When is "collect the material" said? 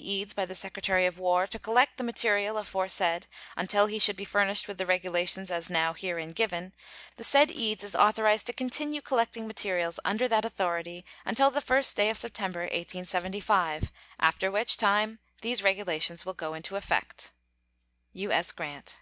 1.58-2.56